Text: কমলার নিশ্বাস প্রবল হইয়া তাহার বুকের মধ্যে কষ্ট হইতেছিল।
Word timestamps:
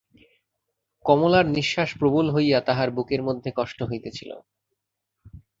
কমলার 1.05 1.45
নিশ্বাস 1.49 1.89
প্রবল 1.99 2.27
হইয়া 2.29 2.59
তাহার 2.61 2.89
বুকের 2.91 3.21
মধ্যে 3.23 3.49
কষ্ট 3.55 3.79
হইতেছিল। 3.83 4.31